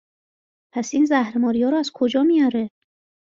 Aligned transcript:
پس 0.73 0.93
این 0.93 1.05
زهر 1.05 1.37
ماریا 1.37 1.69
رو 1.69 1.77
از 1.77 1.91
کجا 1.93 2.23
میاره؟ 2.23 2.69